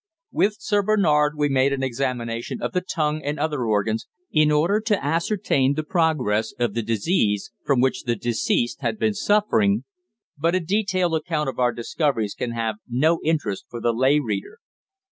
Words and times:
With 0.31 0.55
Sir 0.57 0.81
Bernard 0.81 1.33
we 1.37 1.47
made 1.47 1.71
an 1.71 1.83
examination 1.83 2.59
of 2.59 2.71
the 2.71 2.81
tongue 2.81 3.21
and 3.23 3.37
other 3.37 3.65
organs, 3.65 4.07
in 4.31 4.49
order 4.51 4.79
to 4.81 5.05
ascertain 5.05 5.75
the 5.75 5.83
progress 5.83 6.53
of 6.57 6.73
the 6.73 6.81
disease 6.81 7.51
from 7.63 7.81
which 7.81 8.05
the 8.05 8.15
deceased 8.15 8.81
had 8.81 8.97
been 8.97 9.13
suffering, 9.13 9.83
but 10.39 10.55
a 10.55 10.59
detailed 10.59 11.13
account 11.13 11.49
of 11.49 11.59
our 11.59 11.71
discoveries 11.71 12.33
can 12.33 12.49
have 12.49 12.77
no 12.89 13.19
interest 13.23 13.65
for 13.69 13.79
the 13.79 13.93
lay 13.93 14.17
reader. 14.19 14.57